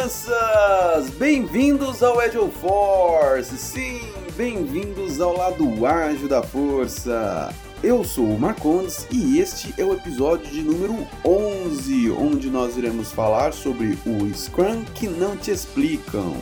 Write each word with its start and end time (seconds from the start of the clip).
crianças! 0.00 1.10
Bem-vindos 1.18 2.02
ao 2.02 2.18
Agile 2.18 2.50
Force! 2.50 3.56
Sim, 3.58 4.00
bem-vindos 4.34 5.20
ao 5.20 5.36
lado 5.36 5.84
ágil 5.84 6.26
da 6.26 6.42
força! 6.42 7.54
Eu 7.82 8.02
sou 8.02 8.24
o 8.24 8.40
Marcondes 8.40 9.06
e 9.10 9.38
este 9.38 9.74
é 9.76 9.84
o 9.84 9.92
episódio 9.92 10.46
de 10.46 10.62
número 10.62 11.06
11, 11.22 12.10
onde 12.12 12.48
nós 12.48 12.78
iremos 12.78 13.12
falar 13.12 13.52
sobre 13.52 13.98
o 14.06 14.34
Scrum 14.34 14.84
que 14.94 15.06
não 15.06 15.36
te 15.36 15.50
explicam. 15.50 16.34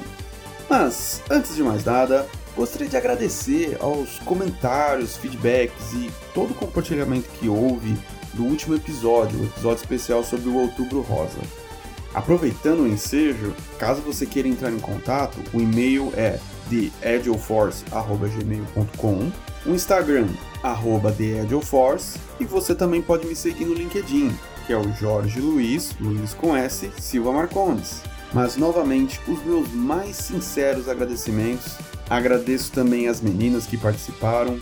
Mas, 0.71 1.21
antes 1.29 1.57
de 1.57 1.63
mais 1.63 1.85
nada, 1.85 2.29
gostaria 2.55 2.89
de 2.89 2.97
agradecer 2.97 3.77
aos 3.81 4.21
comentários, 4.21 5.17
feedbacks 5.17 5.95
e 5.95 6.13
todo 6.33 6.53
o 6.53 6.55
compartilhamento 6.55 7.29
que 7.31 7.49
houve 7.49 7.97
do 8.35 8.45
último 8.45 8.77
episódio, 8.77 9.41
o 9.41 9.47
episódio 9.47 9.83
especial 9.83 10.23
sobre 10.23 10.49
o 10.49 10.57
Outubro 10.57 11.01
Rosa. 11.01 11.68
Aproveitando 12.15 12.81
o 12.81 12.89
ensejo, 12.89 13.55
caso 13.79 14.01
você 14.01 14.27
queira 14.27 14.49
entrar 14.49 14.73
em 14.73 14.79
contato, 14.79 15.39
o 15.53 15.61
e-mail 15.61 16.11
é 16.17 16.39
theagileforce.gmail.com, 16.71 19.31
o 19.67 19.71
Instagram, 19.71 20.29
arroba 20.63 21.15
e 22.41 22.45
você 22.45 22.75
também 22.75 23.03
pode 23.03 23.27
me 23.27 23.37
seguir 23.37 23.65
no 23.65 23.75
LinkedIn, 23.75 24.33
que 24.67 24.73
é 24.73 24.77
o 24.77 24.93
Jorge 24.95 25.41
Luiz, 25.41 25.95
Luiz 26.01 26.35
com 26.35 26.57
S, 26.57 26.91
Silva 26.99 27.33
Marcondes. 27.33 28.03
Mas 28.33 28.57
novamente, 28.57 29.21
os 29.27 29.43
meus 29.45 29.73
mais 29.73 30.17
sinceros 30.17 30.89
agradecimentos. 30.89 31.77
Agradeço 32.11 32.73
também 32.73 33.09
as 33.09 33.21
meninas 33.21 33.67
que 33.67 33.77
participaram 33.77 34.59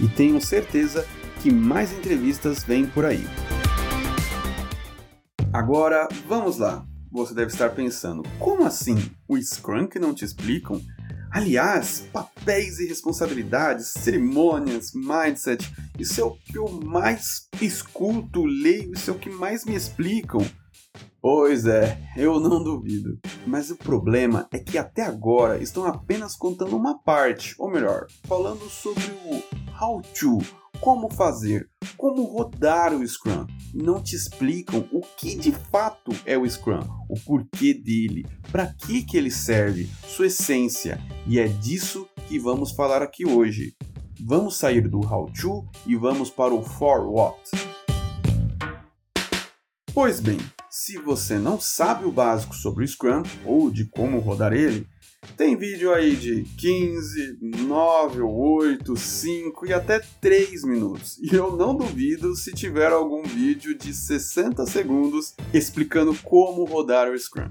e 0.00 0.08
tenho 0.08 0.40
certeza 0.40 1.06
que 1.42 1.50
mais 1.50 1.92
entrevistas 1.92 2.62
vêm 2.62 2.86
por 2.86 3.04
aí. 3.04 3.26
Agora, 5.56 6.06
vamos 6.28 6.58
lá. 6.58 6.86
Você 7.10 7.32
deve 7.32 7.50
estar 7.50 7.70
pensando, 7.70 8.22
como 8.38 8.66
assim? 8.66 9.10
O 9.26 9.40
Scrum 9.40 9.86
que 9.86 9.98
não 9.98 10.12
te 10.12 10.22
explicam? 10.22 10.78
Aliás, 11.32 12.06
papéis 12.12 12.78
e 12.78 12.86
responsabilidades, 12.86 13.86
cerimônias, 13.86 14.92
mindset, 14.92 15.66
isso 15.98 16.20
é 16.20 16.24
o 16.24 16.32
que 16.32 16.58
eu 16.58 16.68
mais 16.84 17.48
escuto, 17.58 18.44
leio, 18.44 18.92
isso 18.92 19.10
é 19.10 19.14
o 19.14 19.18
que 19.18 19.30
mais 19.30 19.64
me 19.64 19.74
explicam. 19.74 20.44
Pois 21.22 21.64
é, 21.64 21.98
eu 22.18 22.38
não 22.38 22.62
duvido. 22.62 23.18
Mas 23.46 23.70
o 23.70 23.76
problema 23.76 24.46
é 24.52 24.58
que 24.58 24.76
até 24.76 25.04
agora 25.04 25.62
estão 25.62 25.86
apenas 25.86 26.36
contando 26.36 26.76
uma 26.76 26.98
parte, 27.02 27.54
ou 27.58 27.70
melhor, 27.70 28.08
falando 28.24 28.68
sobre 28.68 29.04
o 29.24 29.82
how 29.82 30.02
to, 30.02 30.38
como 30.80 31.12
fazer, 31.12 31.68
como 31.96 32.24
rodar 32.24 32.94
o 32.94 33.06
Scrum. 33.06 33.46
Não 33.74 34.02
te 34.02 34.14
explicam 34.14 34.88
o 34.92 35.00
que 35.00 35.34
de 35.34 35.52
fato 35.52 36.12
é 36.24 36.36
o 36.36 36.48
Scrum, 36.48 36.80
o 37.08 37.18
porquê 37.20 37.74
dele, 37.74 38.26
para 38.50 38.66
que, 38.66 39.02
que 39.04 39.16
ele 39.16 39.30
serve, 39.30 39.88
sua 40.06 40.26
essência. 40.26 41.00
E 41.26 41.38
é 41.38 41.48
disso 41.48 42.08
que 42.28 42.38
vamos 42.38 42.72
falar 42.72 43.02
aqui 43.02 43.26
hoje. 43.26 43.74
Vamos 44.20 44.56
sair 44.56 44.88
do 44.88 45.00
how 45.00 45.30
to 45.30 45.66
e 45.86 45.94
vamos 45.94 46.30
para 46.30 46.54
o 46.54 46.62
for 46.62 47.06
what. 47.06 47.38
Pois 49.92 50.20
bem, 50.20 50.38
se 50.70 50.98
você 50.98 51.38
não 51.38 51.58
sabe 51.58 52.04
o 52.04 52.12
básico 52.12 52.54
sobre 52.54 52.84
o 52.84 52.88
Scrum 52.88 53.22
ou 53.44 53.70
de 53.70 53.86
como 53.86 54.18
rodar 54.18 54.52
ele, 54.52 54.86
tem 55.36 55.56
vídeo 55.56 55.92
aí 55.92 56.16
de 56.16 56.44
15, 56.56 57.38
9, 57.40 58.20
8, 58.20 58.96
5 58.96 59.66
e 59.66 59.72
até 59.72 60.00
3 60.20 60.64
minutos. 60.64 61.18
E 61.18 61.34
eu 61.34 61.56
não 61.56 61.74
duvido 61.74 62.34
se 62.34 62.52
tiver 62.52 62.92
algum 62.92 63.22
vídeo 63.22 63.76
de 63.76 63.92
60 63.92 64.64
segundos 64.66 65.34
explicando 65.52 66.14
como 66.22 66.64
rodar 66.64 67.10
o 67.10 67.18
Scrum. 67.18 67.48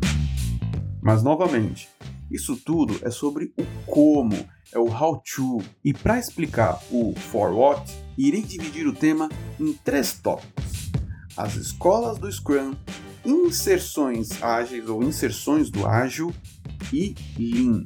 Mas 1.02 1.22
novamente, 1.22 1.90
isso 2.32 2.56
tudo 2.58 2.98
é 3.02 3.12
sobre 3.12 3.54
o 3.58 3.66
como, 3.86 4.36
é 4.72 4.80
o 4.80 4.88
how 4.88 5.22
to. 5.22 5.62
E 5.84 5.94
para 5.94 6.20
explicar 6.20 6.82
o 6.92 7.14
for 7.14 7.52
what, 7.52 7.92
irei 8.18 8.42
dividir 8.42 8.88
o 8.88 8.94
tema 8.94 9.30
em 9.60 9.74
três 9.74 10.14
tópicos: 10.14 10.92
as 11.38 11.56
escolas 11.56 12.18
do 12.18 12.32
Scrum, 12.32 12.76
inserções 13.24 14.42
ágeis 14.42 14.90
ou 14.90 15.04
inserções 15.04 15.70
do 15.70 15.86
ágil 15.86 16.34
e 16.92 17.16
Lean. 17.38 17.84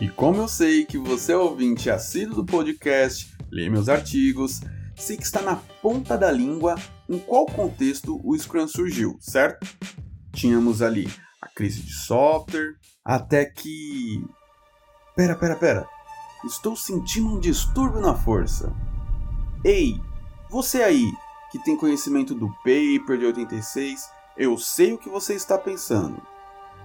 E 0.00 0.08
como 0.08 0.42
eu 0.42 0.48
sei 0.48 0.84
que 0.84 0.98
você 0.98 1.32
é 1.32 1.36
ouvinte 1.36 1.90
assíduo 1.90 2.36
do 2.36 2.44
podcast, 2.44 3.34
lê 3.50 3.68
meus 3.68 3.88
artigos, 3.88 4.60
sei 4.96 5.16
que 5.16 5.24
está 5.24 5.42
na 5.42 5.56
ponta 5.56 6.16
da 6.16 6.30
língua 6.30 6.76
em 7.08 7.18
qual 7.18 7.46
contexto 7.46 8.20
o 8.22 8.38
Scrum 8.38 8.68
surgiu, 8.68 9.16
certo? 9.20 9.66
Tínhamos 10.32 10.82
ali 10.82 11.08
a 11.40 11.48
crise 11.48 11.82
de 11.82 11.92
software, 11.92 12.74
até 13.04 13.44
que. 13.44 14.24
Pera, 15.16 15.34
pera, 15.34 15.56
pera. 15.56 15.88
Estou 16.44 16.76
sentindo 16.76 17.34
um 17.34 17.40
distúrbio 17.40 18.00
na 18.00 18.14
força. 18.14 18.72
Ei, 19.64 20.00
você 20.50 20.82
aí 20.82 21.10
que 21.50 21.58
tem 21.58 21.76
conhecimento 21.76 22.34
do 22.34 22.48
paper 22.58 23.18
de 23.18 23.26
86, 23.26 24.10
eu 24.36 24.56
sei 24.58 24.92
o 24.92 24.98
que 24.98 25.08
você 25.08 25.34
está 25.34 25.58
pensando. 25.58 26.22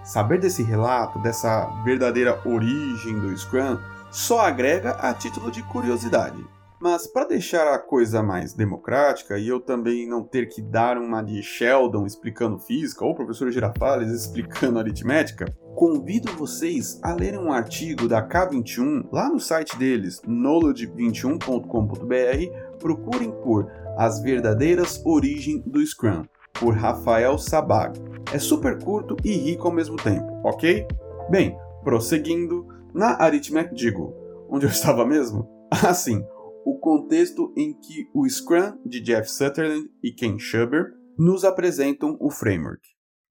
Saber 0.04 0.40
desse 0.40 0.62
relato, 0.62 1.20
dessa 1.20 1.66
verdadeira 1.84 2.40
origem 2.46 3.20
do 3.20 3.36
Scrum, 3.38 3.80
só 4.12 4.42
agrega 4.42 4.92
a 4.92 5.14
título 5.14 5.50
de 5.50 5.64
curiosidade. 5.64 6.44
Mas 6.84 7.08
para 7.08 7.30
deixar 7.30 7.66
a 7.74 7.80
coisa 7.80 8.22
mais 8.22 8.54
democrática 8.54 9.40
e 9.40 9.48
eu 9.48 9.62
também 9.62 10.06
não 10.06 10.22
ter 10.22 10.50
que 10.50 10.62
dar 10.62 10.98
uma 10.98 11.22
de 11.22 11.42
Sheldon 11.42 12.06
explicando 12.06 12.60
física 12.60 13.06
ou 13.06 13.16
professor 13.16 13.50
Girafales 13.50 14.12
explicando 14.12 14.80
aritmética, 14.80 15.46
convido 15.74 16.34
vocês 16.34 17.00
a 17.02 17.14
lerem 17.14 17.40
um 17.40 17.54
artigo 17.54 18.06
da 18.06 18.22
K21 18.28 19.08
lá 19.14 19.30
no 19.30 19.40
site 19.40 19.78
deles, 19.78 20.22
knowledge21.com.br. 20.28 22.78
Procurem 22.78 23.32
por 23.32 23.72
As 23.98 24.22
Verdadeiras 24.22 25.02
Origens 25.06 25.64
do 25.66 25.80
Scrum 25.88 26.26
por 26.54 26.76
Rafael 26.76 27.38
Sabag. 27.38 28.00
É 28.34 28.40
super 28.40 28.82
curto 28.82 29.18
e 29.24 29.32
rico 29.32 29.68
ao 29.68 29.74
mesmo 29.74 29.98
tempo, 29.98 30.26
ok? 30.44 30.88
Bem, 31.30 31.58
prosseguindo, 31.84 32.68
na 32.94 33.22
Arithmetic 33.22 33.74
digo, 33.74 34.14
onde 34.50 34.66
eu 34.66 34.70
estava 34.72 35.06
mesmo? 35.06 35.48
Assim, 35.70 36.24
o 36.66 36.78
contexto 36.80 37.54
em 37.58 37.74
que 37.74 38.08
o 38.14 38.28
Scrum 38.28 38.78
de 38.86 39.02
Jeff 39.02 39.30
Sutherland 39.30 39.90
e 40.02 40.12
Ken 40.12 40.38
Schuber 40.40 40.94
nos 41.18 41.44
apresentam 41.44 42.18
o 42.20 42.30
framework. 42.30 42.82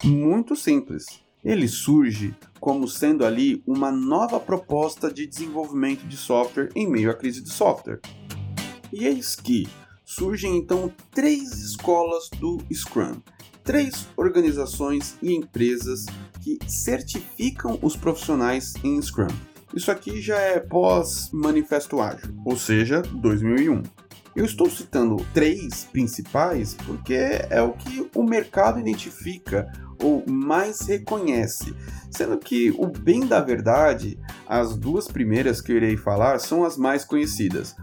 Muito 0.04 0.54
simples. 0.54 1.06
Ele 1.44 1.66
surge 1.66 2.34
como 2.60 2.86
sendo 2.86 3.24
ali 3.24 3.62
uma 3.66 3.90
nova 3.90 4.38
proposta 4.38 5.12
de 5.12 5.26
desenvolvimento 5.26 6.06
de 6.06 6.16
software 6.16 6.68
em 6.76 6.88
meio 6.88 7.10
à 7.10 7.14
crise 7.14 7.42
de 7.42 7.50
software. 7.50 8.00
E 8.92 9.06
eis 9.06 9.34
que, 9.34 9.66
surgem 10.14 10.56
então 10.56 10.92
três 11.10 11.52
escolas 11.62 12.28
do 12.38 12.58
Scrum, 12.72 13.16
três 13.64 14.06
organizações 14.16 15.16
e 15.22 15.32
empresas 15.34 16.04
que 16.40 16.58
certificam 16.66 17.78
os 17.80 17.96
profissionais 17.96 18.74
em 18.84 19.00
Scrum. 19.00 19.34
Isso 19.74 19.90
aqui 19.90 20.20
já 20.20 20.38
é 20.38 20.60
pós-manifesto 20.60 22.00
ágil, 22.00 22.34
ou 22.44 22.56
seja, 22.56 23.00
2001. 23.00 23.82
Eu 24.36 24.44
estou 24.44 24.68
citando 24.68 25.16
três 25.32 25.84
principais 25.84 26.74
porque 26.74 27.14
é 27.48 27.62
o 27.62 27.72
que 27.72 28.10
o 28.14 28.22
mercado 28.22 28.80
identifica 28.80 29.70
ou 30.02 30.24
mais 30.26 30.80
reconhece, 30.80 31.74
sendo 32.10 32.36
que 32.36 32.70
o 32.72 32.86
bem 32.86 33.26
da 33.26 33.40
verdade, 33.40 34.18
as 34.46 34.76
duas 34.76 35.06
primeiras 35.08 35.60
que 35.60 35.72
eu 35.72 35.76
irei 35.76 35.96
falar 35.96 36.38
são 36.38 36.64
as 36.64 36.76
mais 36.76 37.04
conhecidas 37.04 37.74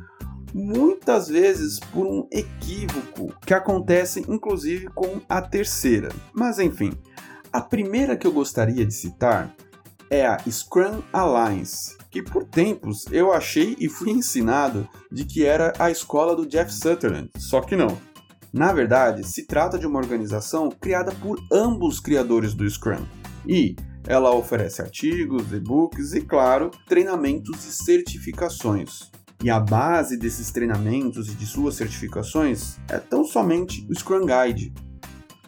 muitas 0.54 1.28
vezes 1.28 1.80
por 1.80 2.06
um 2.06 2.28
equívoco 2.32 3.34
que 3.46 3.54
acontece 3.54 4.24
inclusive 4.28 4.88
com 4.88 5.22
a 5.28 5.42
terceira. 5.42 6.10
Mas 6.34 6.60
enfim, 6.60 6.92
a 7.52 7.62
primeira 7.62 8.16
que 8.16 8.28
eu 8.28 8.32
gostaria 8.32 8.86
de 8.86 8.94
citar 8.94 9.56
é 10.10 10.26
a 10.26 10.40
Scrum 10.50 11.02
Alliance, 11.14 11.96
que 12.10 12.22
por 12.22 12.44
tempos 12.44 13.06
eu 13.12 13.32
achei 13.32 13.76
e 13.80 13.88
fui 13.88 14.10
ensinado 14.12 14.88
de 15.12 15.24
que 15.26 15.46
era 15.46 15.74
a 15.78 15.92
escola 15.92 16.36
do 16.36 16.48
Jeff 16.48 16.74
Sutherland, 16.74 17.30
só 17.38 17.62
que 17.62 17.76
não. 17.76 17.98
Na 18.52 18.74
verdade, 18.74 19.24
se 19.26 19.46
trata 19.46 19.78
de 19.78 19.86
uma 19.86 20.00
organização 20.00 20.70
criada 20.70 21.12
por 21.12 21.40
ambos 21.52 22.00
criadores 22.00 22.56
do 22.56 22.68
Scrum. 22.68 23.06
E 23.48 23.76
ela 24.08 24.34
oferece 24.34 24.82
artigos, 24.82 25.54
e-books 25.54 26.14
e, 26.14 26.22
claro, 26.22 26.72
treinamentos 26.88 27.64
e 27.66 27.72
certificações. 27.72 29.12
E 29.42 29.50
a 29.50 29.60
base 29.60 30.18
desses 30.18 30.52
treinamentos 30.52 31.30
e 31.30 31.36
de 31.36 31.46
suas 31.46 31.76
certificações 31.76 32.78
é 32.90 32.98
tão 32.98 33.24
somente 33.24 33.88
o 33.90 33.96
Scrum 33.98 34.26
Guide. 34.26 34.74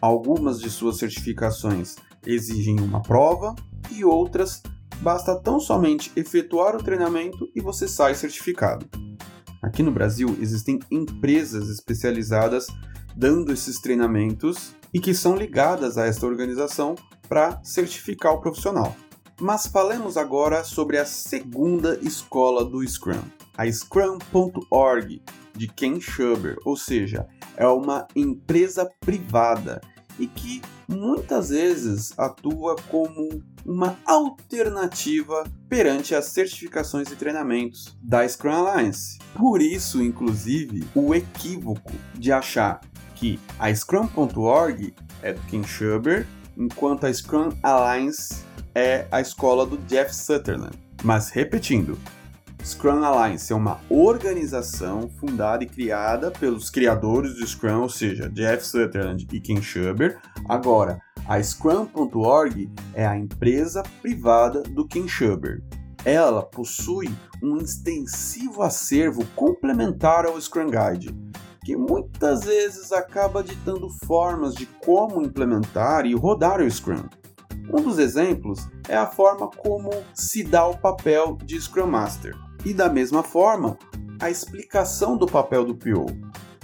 Algumas 0.00 0.60
de 0.60 0.70
suas 0.70 0.96
certificações 0.96 1.96
exigem 2.26 2.80
uma 2.80 3.02
prova 3.02 3.54
e 3.90 4.02
outras 4.02 4.62
basta 5.02 5.38
tão 5.38 5.60
somente 5.60 6.10
efetuar 6.16 6.74
o 6.74 6.82
treinamento 6.82 7.50
e 7.54 7.60
você 7.60 7.86
sai 7.86 8.14
certificado. 8.14 8.88
Aqui 9.62 9.82
no 9.82 9.92
Brasil 9.92 10.36
existem 10.40 10.78
empresas 10.90 11.68
especializadas 11.68 12.66
dando 13.14 13.52
esses 13.52 13.78
treinamentos 13.78 14.74
e 14.92 15.00
que 15.00 15.12
são 15.12 15.36
ligadas 15.36 15.98
a 15.98 16.06
esta 16.06 16.26
organização 16.26 16.94
para 17.28 17.60
certificar 17.62 18.32
o 18.32 18.40
profissional. 18.40 18.96
Mas 19.40 19.66
falemos 19.66 20.16
agora 20.16 20.64
sobre 20.64 20.98
a 20.98 21.04
segunda 21.04 21.98
escola 22.02 22.64
do 22.64 22.86
Scrum, 22.86 23.22
a 23.56 23.70
Scrum.org, 23.70 25.22
de 25.54 25.68
Ken 25.68 26.00
Schuber, 26.00 26.56
ou 26.64 26.76
seja, 26.76 27.26
é 27.56 27.66
uma 27.66 28.06
empresa 28.16 28.90
privada 29.00 29.80
e 30.18 30.26
que 30.26 30.62
muitas 30.88 31.50
vezes 31.50 32.12
atua 32.18 32.76
como 32.88 33.42
uma 33.64 33.96
alternativa 34.04 35.44
perante 35.68 36.14
as 36.14 36.26
certificações 36.26 37.10
e 37.10 37.16
treinamentos 37.16 37.96
da 38.02 38.26
Scrum 38.28 38.52
Alliance. 38.52 39.18
Por 39.34 39.62
isso, 39.62 40.02
inclusive, 40.02 40.84
o 40.94 41.14
equívoco 41.14 41.92
de 42.14 42.32
achar 42.32 42.80
que 43.14 43.38
a 43.58 43.72
Scrum.org 43.74 44.94
é 45.22 45.32
do 45.32 45.40
Ken 45.42 45.62
Schuber, 45.62 46.26
enquanto 46.56 47.06
a 47.06 47.12
Scrum 47.12 47.50
Alliance 47.62 48.44
é 48.74 49.06
a 49.10 49.20
escola 49.20 49.64
do 49.64 49.78
Jeff 49.86 50.14
Sutherland. 50.14 50.76
Mas 51.04 51.30
repetindo, 51.30 51.98
Scrum 52.64 53.04
Alliance 53.04 53.52
é 53.52 53.56
uma 53.56 53.80
organização 53.90 55.10
fundada 55.18 55.64
e 55.64 55.66
criada 55.66 56.30
pelos 56.30 56.70
criadores 56.70 57.34
do 57.34 57.46
Scrum, 57.46 57.82
ou 57.82 57.88
seja, 57.88 58.30
Jeff 58.30 58.64
Sutherland 58.64 59.26
e 59.32 59.40
Ken 59.40 59.60
Schuber. 59.60 60.20
Agora, 60.48 61.00
a 61.26 61.42
Scrum.org 61.42 62.70
é 62.94 63.04
a 63.04 63.18
empresa 63.18 63.82
privada 64.00 64.62
do 64.62 64.86
Ken 64.86 65.08
Schuber. 65.08 65.60
Ela 66.04 66.42
possui 66.42 67.10
um 67.42 67.58
extensivo 67.58 68.62
acervo 68.62 69.24
complementar 69.34 70.24
ao 70.24 70.40
Scrum 70.40 70.70
Guide, 70.70 71.12
que 71.64 71.76
muitas 71.76 72.44
vezes 72.44 72.92
acaba 72.92 73.42
ditando 73.42 73.88
formas 74.04 74.54
de 74.54 74.66
como 74.84 75.20
implementar 75.20 76.06
e 76.06 76.14
rodar 76.14 76.60
o 76.60 76.70
Scrum. 76.70 77.08
Um 77.72 77.82
dos 77.82 77.98
exemplos 77.98 78.68
é 78.88 78.96
a 78.96 79.06
forma 79.06 79.48
como 79.48 79.90
se 80.14 80.44
dá 80.44 80.66
o 80.66 80.76
papel 80.76 81.38
de 81.44 81.60
Scrum 81.60 81.86
Master. 81.86 82.34
E 82.64 82.72
da 82.72 82.88
mesma 82.88 83.22
forma, 83.22 83.76
a 84.20 84.30
explicação 84.30 85.16
do 85.16 85.26
papel 85.26 85.64
do 85.64 85.74
PO, 85.74 86.06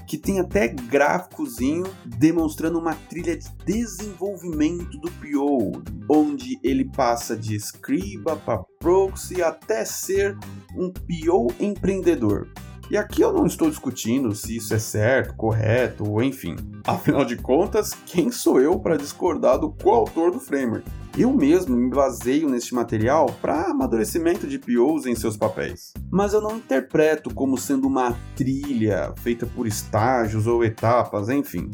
que 0.06 0.16
tem 0.16 0.38
até 0.38 0.68
gráficozinho 0.68 1.84
demonstrando 2.06 2.78
uma 2.78 2.94
trilha 2.94 3.36
de 3.36 3.48
desenvolvimento 3.66 4.96
do 4.98 5.10
PO, 5.10 5.82
onde 6.08 6.58
ele 6.62 6.84
passa 6.84 7.36
de 7.36 7.56
escriba 7.56 8.36
para 8.36 8.62
proxy 8.78 9.42
até 9.42 9.84
ser 9.84 10.38
um 10.76 10.90
PO 10.90 11.52
empreendedor. 11.58 12.48
E 12.90 12.96
aqui 12.96 13.20
eu 13.20 13.32
não 13.32 13.44
estou 13.44 13.68
discutindo 13.68 14.34
se 14.34 14.56
isso 14.56 14.72
é 14.72 14.78
certo, 14.78 15.34
correto, 15.36 16.08
ou 16.08 16.22
enfim. 16.22 16.56
Afinal 16.86 17.24
de 17.24 17.36
contas, 17.36 17.92
quem 18.06 18.30
sou 18.30 18.60
eu 18.60 18.78
para 18.78 18.96
discordar 18.96 19.58
do 19.58 19.70
coautor 19.70 20.30
do 20.30 20.40
framework? 20.40 20.88
Eu 21.16 21.32
mesmo 21.32 21.76
me 21.76 21.90
baseio 21.90 22.48
neste 22.48 22.74
material 22.74 23.26
para 23.40 23.70
amadurecimento 23.70 24.46
de 24.46 24.58
POs 24.58 25.06
em 25.06 25.14
seus 25.14 25.36
papéis. 25.36 25.92
Mas 26.10 26.32
eu 26.32 26.40
não 26.40 26.56
interpreto 26.56 27.32
como 27.34 27.56
sendo 27.58 27.88
uma 27.88 28.16
trilha 28.36 29.12
feita 29.18 29.46
por 29.46 29.66
estágios 29.66 30.46
ou 30.46 30.64
etapas, 30.64 31.28
enfim. 31.28 31.70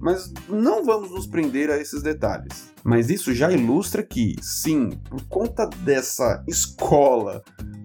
Mas 0.00 0.32
não 0.48 0.84
vamos 0.84 1.10
nos 1.10 1.26
prender 1.26 1.70
a 1.70 1.78
esses 1.78 2.02
detalhes. 2.02 2.72
Mas 2.84 3.08
isso 3.10 3.32
já 3.32 3.52
ilustra 3.52 4.02
que, 4.02 4.34
sim, 4.42 4.90
por 5.08 5.22
conta 5.28 5.66
dessa 5.66 6.42
escola 6.48 7.42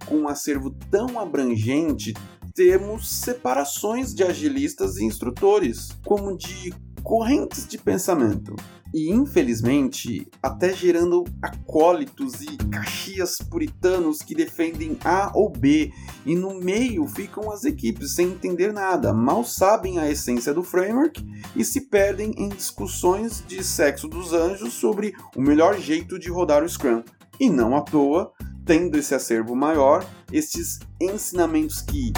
com 0.07 0.17
um 0.17 0.27
acervo 0.27 0.71
tão 0.89 1.19
abrangente, 1.19 2.13
temos 2.55 3.07
separações 3.07 4.15
de 4.15 4.23
agilistas 4.23 4.97
e 4.97 5.05
instrutores, 5.05 5.89
como 6.03 6.35
de 6.35 6.73
correntes 7.03 7.67
de 7.67 7.77
pensamento. 7.77 8.55
E 8.93 9.11
infelizmente, 9.11 10.27
até 10.41 10.73
gerando 10.73 11.25
acólitos 11.41 12.41
e 12.41 12.57
caxias 12.71 13.37
puritanos 13.37 14.21
que 14.21 14.33
defendem 14.33 14.97
A 15.03 15.31
ou 15.35 15.49
B, 15.49 15.91
e 16.25 16.35
no 16.35 16.59
meio 16.59 17.05
ficam 17.05 17.51
as 17.51 17.65
equipes 17.65 18.15
sem 18.15 18.29
entender 18.29 18.71
nada, 18.71 19.13
mal 19.13 19.43
sabem 19.43 19.99
a 19.99 20.09
essência 20.09 20.53
do 20.53 20.63
framework 20.63 21.23
e 21.55 21.65
se 21.65 21.81
perdem 21.81 22.31
em 22.37 22.49
discussões 22.49 23.43
de 23.45 23.63
sexo 23.63 24.07
dos 24.07 24.33
anjos 24.33 24.73
sobre 24.73 25.13
o 25.35 25.41
melhor 25.41 25.77
jeito 25.77 26.17
de 26.17 26.29
rodar 26.29 26.63
o 26.63 26.69
Scrum. 26.69 27.03
E 27.39 27.49
não 27.49 27.75
à 27.75 27.81
toa, 27.81 28.31
tendo 28.65 28.97
esse 28.97 29.13
acervo 29.13 29.55
maior, 29.55 30.05
estes 30.31 30.79
ensinamentos 30.99 31.81
que 31.81 32.11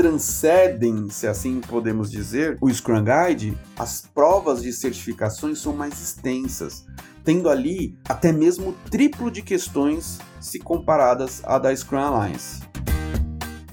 transcendem, 0.00 1.10
se 1.10 1.26
assim 1.26 1.60
podemos 1.60 2.10
dizer, 2.10 2.56
o 2.58 2.72
Scrum 2.72 3.04
Guide, 3.04 3.54
as 3.78 4.00
provas 4.00 4.62
de 4.62 4.72
certificações 4.72 5.58
são 5.58 5.74
mais 5.74 6.00
extensas, 6.00 6.86
tendo 7.22 7.50
ali 7.50 7.98
até 8.08 8.32
mesmo 8.32 8.74
triplo 8.90 9.30
de 9.30 9.42
questões 9.42 10.18
se 10.40 10.58
comparadas 10.58 11.42
à 11.44 11.58
da 11.58 11.76
Scrum 11.76 11.98
Alliance. 11.98 12.62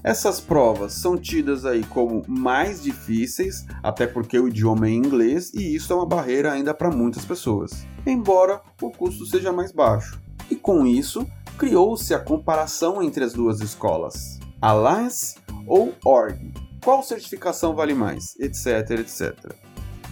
Essas 0.04 0.42
provas 0.42 0.92
são 0.92 1.18
tidas 1.18 1.64
aí 1.64 1.82
como 1.86 2.22
mais 2.28 2.84
difíceis, 2.84 3.66
até 3.82 4.06
porque 4.06 4.38
o 4.38 4.50
idioma 4.50 4.88
é 4.88 4.92
inglês 4.92 5.54
e 5.54 5.76
isso 5.76 5.94
é 5.94 5.96
uma 5.96 6.06
barreira 6.06 6.52
ainda 6.52 6.74
para 6.74 6.92
muitas 6.92 7.24
pessoas, 7.24 7.88
embora 8.06 8.60
o 8.82 8.92
custo 8.92 9.26
seja 9.26 9.54
mais 9.54 9.72
baixo. 9.72 10.22
E 10.52 10.58
com 10.58 10.86
isso, 10.86 11.26
criou-se 11.58 12.14
a 12.14 12.20
comparação 12.20 13.02
entre 13.02 13.24
as 13.24 13.32
duas 13.32 13.62
escolas. 13.62 14.38
Alliance 14.62 15.36
ou 15.68 15.94
org. 16.04 16.54
Qual 16.84 17.04
certificação 17.04 17.76
vale 17.76 17.94
mais? 17.94 18.36
Etc, 18.40 18.66
etc. 18.92 19.34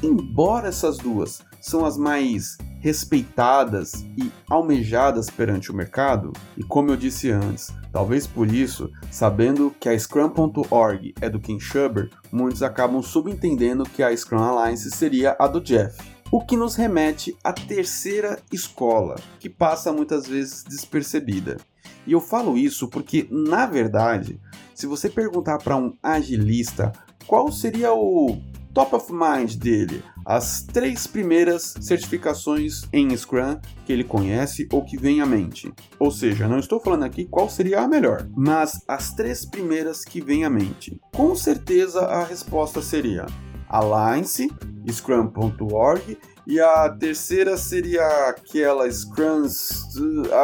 Embora 0.04 0.68
essas 0.68 0.98
duas 0.98 1.42
são 1.62 1.86
as 1.86 1.98
mais 1.98 2.58
respeitadas 2.80 4.06
e 4.16 4.32
almejadas 4.48 5.30
perante 5.30 5.72
o 5.72 5.76
mercado, 5.76 6.32
e 6.56 6.64
como 6.64 6.92
eu 6.92 6.96
disse 6.96 7.32
antes, 7.32 7.74
talvez 7.92 8.28
por 8.28 8.54
isso, 8.54 8.92
sabendo 9.10 9.74
que 9.80 9.90
a 9.90 9.98
Scrum.org 9.98 11.16
é 11.20 11.28
do 11.28 11.40
Ken 11.40 11.60
Schuber, 11.60 12.12
muitos 12.32 12.62
acabam 12.62 13.02
subentendendo 13.02 13.86
que 13.86 14.04
a 14.04 14.16
Scrum 14.16 14.38
Alliance 14.38 14.92
seria 14.92 15.36
a 15.40 15.48
do 15.48 15.60
Jeff. 15.60 15.98
O 16.32 16.46
que 16.46 16.56
nos 16.56 16.76
remete 16.76 17.36
à 17.44 17.52
terceira 17.52 18.38
escola, 18.52 19.16
que 19.40 19.50
passa 19.50 19.92
muitas 19.92 20.28
vezes 20.28 20.64
despercebida. 20.64 21.58
E 22.06 22.12
eu 22.12 22.20
falo 22.20 22.56
isso 22.56 22.88
porque, 22.88 23.28
na 23.32 23.66
verdade, 23.66 24.40
se 24.76 24.86
você 24.86 25.10
perguntar 25.10 25.58
para 25.58 25.78
um 25.78 25.94
agilista 26.04 26.92
qual 27.26 27.52
seria 27.52 27.94
o 27.94 28.38
top 28.74 28.94
of 28.94 29.12
mind 29.12 29.56
dele, 29.56 30.04
as 30.26 30.64
três 30.64 31.08
primeiras 31.08 31.76
certificações 31.80 32.82
em 32.92 33.16
Scrum 33.16 33.58
que 33.86 33.94
ele 33.94 34.04
conhece 34.04 34.68
ou 34.72 34.84
que 34.84 34.98
vem 34.98 35.22
à 35.22 35.26
mente. 35.26 35.72
Ou 35.98 36.12
seja, 36.12 36.48
não 36.48 36.60
estou 36.60 36.80
falando 36.80 37.04
aqui 37.04 37.26
qual 37.26 37.50
seria 37.50 37.80
a 37.80 37.88
melhor, 37.88 38.28
mas 38.36 38.84
as 38.86 39.14
três 39.14 39.46
primeiras 39.46 40.04
que 40.04 40.20
vem 40.20 40.44
à 40.44 40.50
mente. 40.50 41.00
Com 41.14 41.34
certeza 41.36 42.02
a 42.02 42.26
resposta 42.26 42.82
seria 42.82 43.26
Alliance, 43.70 44.52
Scrum.org 44.92 46.18
e 46.48 46.60
a 46.60 46.90
terceira 46.90 47.58
seria 47.58 48.06
aquela 48.30 48.90
Scrum, 48.92 49.48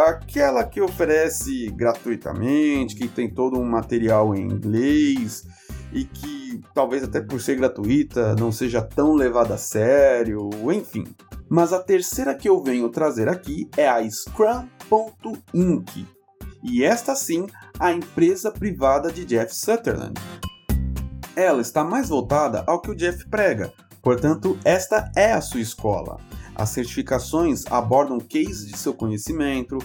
aquela 0.08 0.64
que 0.64 0.82
oferece 0.82 1.70
gratuitamente, 1.70 2.96
que 2.96 3.08
tem 3.08 3.30
todo 3.30 3.60
um 3.60 3.66
material 3.66 4.34
em 4.36 4.42
inglês 4.42 5.44
e 5.94 6.04
que 6.04 6.60
talvez 6.74 7.04
até 7.04 7.22
por 7.22 7.40
ser 7.40 7.56
gratuita 7.56 8.36
não 8.36 8.52
seja 8.52 8.82
tão 8.82 9.14
levada 9.14 9.54
a 9.54 9.58
sério, 9.58 10.50
enfim. 10.72 11.06
Mas 11.48 11.72
a 11.72 11.80
terceira 11.80 12.34
que 12.34 12.50
eu 12.50 12.64
venho 12.64 12.90
trazer 12.90 13.30
aqui 13.30 13.70
é 13.78 13.88
a 13.88 14.02
Scrum.inc. 14.10 16.08
E 16.64 16.84
esta 16.84 17.16
sim, 17.16 17.46
a 17.80 17.92
empresa 17.92 18.52
privada 18.52 19.12
de 19.12 19.26
Jeff 19.26 19.54
Sutherland. 19.54 20.14
Ela 21.36 21.62
está 21.62 21.84
mais 21.84 22.10
voltada 22.10 22.64
ao 22.68 22.82
que 22.82 22.92
o 22.92 22.96
Jeff 22.96 23.28
prega, 23.30 23.74
Portanto, 24.02 24.58
esta 24.66 25.12
é 25.16 25.32
a 25.32 25.42
sua 25.42 25.62
escola. 25.62 26.18
As 26.56 26.70
certificações 26.70 27.66
abordam 27.68 28.20
cases 28.20 28.68
de 28.68 28.78
seu 28.78 28.94
conhecimento, 28.94 29.78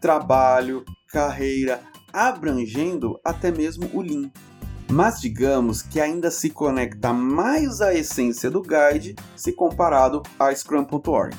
trabalho, 0.00 0.84
carreira, 1.08 1.80
abrangendo 2.12 3.18
até 3.24 3.50
mesmo 3.50 3.90
o 3.92 4.00
Lean. 4.00 4.30
Mas 4.90 5.20
digamos 5.20 5.82
que 5.82 6.00
ainda 6.00 6.30
se 6.30 6.50
conecta 6.50 7.12
mais 7.12 7.80
à 7.80 7.94
essência 7.94 8.50
do 8.50 8.62
guide 8.62 9.16
se 9.34 9.52
comparado 9.52 10.22
a 10.38 10.54
Scrum.org. 10.54 11.34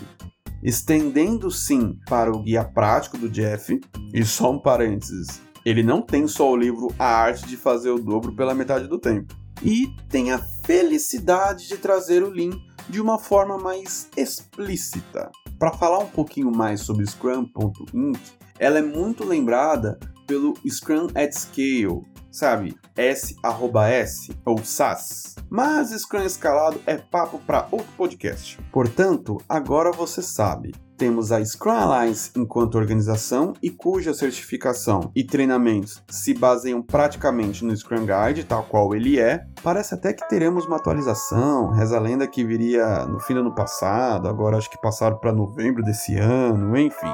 Estendendo 0.62 1.52
sim 1.52 1.98
para 2.08 2.32
o 2.32 2.42
guia 2.42 2.64
prático 2.64 3.18
do 3.18 3.30
Jeff, 3.30 3.80
e 4.14 4.26
só 4.26 4.52
um 4.52 4.60
parênteses, 4.60 5.42
ele 5.64 5.84
não 5.84 6.02
tem 6.02 6.28
só 6.28 6.52
o 6.52 6.58
livro 6.58 6.88
A 6.98 7.06
Arte 7.06 7.48
de 7.48 7.56
Fazer 7.56 7.92
o 7.92 8.00
Dobro 8.00 8.36
pela 8.36 8.56
metade 8.56 8.88
do 8.88 8.98
tempo 8.98 9.45
e 9.64 9.88
tem 10.10 10.32
a 10.32 10.40
felicidade 10.40 11.68
de 11.68 11.78
trazer 11.78 12.24
o 12.24 12.30
Lean 12.30 12.60
de 12.90 13.02
uma 13.02 13.18
forma 13.18 13.58
mais 13.58 14.10
explícita. 14.16 15.32
Para 15.58 15.72
falar 15.72 16.00
um 16.00 16.10
pouquinho 16.10 16.52
mais 16.52 16.82
sobre 16.82 17.06
Scrum.inc, 17.06 18.20
ela 18.60 18.80
é 18.80 18.82
muito 18.82 19.24
lembrada 19.24 20.00
pelo 20.28 20.54
Scrum 20.68 21.08
at 21.16 21.34
Scale, 21.34 22.02
sabe? 22.32 22.78
S/S 22.96 24.32
ou 24.46 24.64
SAS. 24.64 25.36
Mas 25.50 25.90
Scrum 25.92 26.24
escalado 26.24 26.82
é 26.86 26.98
papo 26.98 27.40
para 27.40 27.68
outro 27.72 27.92
podcast. 27.98 28.60
Portanto, 28.72 29.38
agora 29.48 29.92
você 29.92 30.22
sabe. 30.22 30.74
Temos 30.98 31.32
a 31.32 31.44
Scrum 31.44 31.72
Alliance 31.72 32.32
enquanto 32.36 32.76
organização 32.76 33.54
e 33.62 33.70
cuja 33.70 34.14
certificação 34.14 35.12
e 35.14 35.24
treinamentos 35.24 36.02
se 36.10 36.34
baseiam 36.34 36.82
praticamente 36.82 37.66
no 37.66 37.76
Scrum 37.76 38.06
Guide, 38.06 38.46
tal 38.46 38.64
qual 38.64 38.96
ele 38.96 39.20
é. 39.20 39.46
Parece 39.62 39.94
até 39.94 40.14
que 40.14 40.28
teremos 40.30 40.66
uma 40.66 40.78
atualização, 40.78 41.72
reza 41.72 41.98
a 41.98 42.00
lenda 42.00 42.28
que 42.28 42.46
viria 42.46 43.06
no 43.06 43.20
fim 43.20 43.34
do 43.34 43.42
ano 43.42 43.54
passado, 43.54 44.28
agora 44.30 44.58
acho 44.58 44.70
que 44.70 44.82
passaram 44.82 45.18
para 45.18 45.34
novembro 45.34 45.84
desse 45.84 46.16
ano, 46.18 46.78
enfim. 46.78 47.14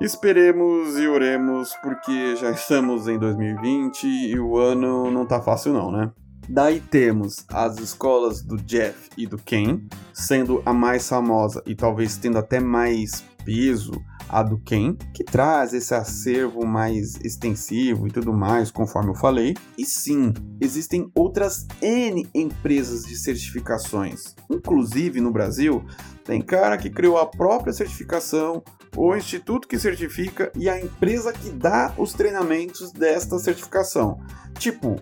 Esperemos 0.00 0.96
e 0.96 1.08
oremos, 1.08 1.74
porque 1.82 2.36
já 2.36 2.50
estamos 2.52 3.08
em 3.08 3.18
2020 3.18 4.04
e 4.04 4.38
o 4.38 4.56
ano 4.58 5.10
não 5.10 5.26
tá 5.26 5.40
fácil 5.40 5.72
não, 5.72 5.90
né? 5.90 6.12
Daí 6.48 6.80
temos 6.80 7.44
as 7.48 7.78
escolas 7.78 8.42
do 8.42 8.56
Jeff 8.56 9.10
e 9.18 9.26
do 9.26 9.36
Ken, 9.36 9.80
sendo 10.14 10.62
a 10.64 10.72
mais 10.72 11.06
famosa 11.06 11.62
e 11.66 11.74
talvez 11.74 12.16
tendo 12.16 12.38
até 12.38 12.58
mais 12.58 13.22
peso 13.44 13.92
a 14.28 14.42
do 14.42 14.58
Ken, 14.58 14.94
que 15.14 15.24
traz 15.24 15.72
esse 15.72 15.94
acervo 15.94 16.66
mais 16.66 17.16
extensivo 17.24 18.06
e 18.06 18.10
tudo 18.10 18.32
mais, 18.32 18.70
conforme 18.70 19.10
eu 19.10 19.14
falei. 19.14 19.54
E 19.76 19.84
sim, 19.84 20.32
existem 20.60 21.10
outras 21.14 21.66
N 21.80 22.28
empresas 22.34 23.04
de 23.04 23.16
certificações. 23.16 24.34
Inclusive 24.50 25.20
no 25.20 25.30
Brasil, 25.30 25.84
tem 26.24 26.42
cara 26.42 26.76
que 26.76 26.90
criou 26.90 27.16
a 27.16 27.26
própria 27.26 27.72
certificação, 27.72 28.62
o 28.96 29.16
instituto 29.16 29.66
que 29.66 29.78
certifica 29.78 30.52
e 30.54 30.68
a 30.68 30.78
empresa 30.78 31.32
que 31.32 31.50
dá 31.50 31.94
os 31.96 32.12
treinamentos 32.12 32.92
desta 32.92 33.38
certificação. 33.38 34.20
Tipo, 34.58 34.96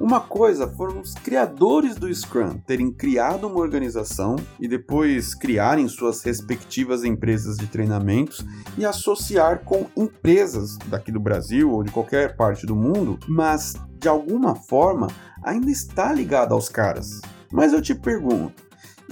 uma 0.00 0.20
coisa 0.20 0.68
foram 0.68 1.00
os 1.00 1.14
criadores 1.14 1.94
do 1.96 2.12
Scrum 2.12 2.58
terem 2.66 2.92
criado 2.92 3.46
uma 3.46 3.60
organização 3.60 4.36
e 4.60 4.68
depois 4.68 5.34
criarem 5.34 5.88
suas 5.88 6.22
respectivas 6.22 7.04
empresas 7.04 7.56
de 7.56 7.66
treinamentos 7.66 8.44
e 8.76 8.84
associar 8.84 9.64
com 9.64 9.86
empresas 9.96 10.76
daqui 10.88 11.10
do 11.10 11.20
Brasil 11.20 11.70
ou 11.70 11.82
de 11.82 11.90
qualquer 11.90 12.36
parte 12.36 12.66
do 12.66 12.76
mundo, 12.76 13.18
mas 13.28 13.74
de 13.98 14.08
alguma 14.08 14.54
forma 14.54 15.06
ainda 15.42 15.70
está 15.70 16.12
ligado 16.12 16.52
aos 16.52 16.68
caras. 16.68 17.20
Mas 17.52 17.72
eu 17.72 17.80
te 17.80 17.94
pergunto, 17.94 18.62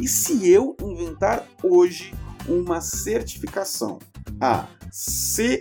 e 0.01 0.09
se 0.09 0.51
eu 0.51 0.77
inventar 0.83 1.47
hoje 1.63 2.13
uma 2.49 2.81
certificação? 2.81 3.99
A 4.41 4.67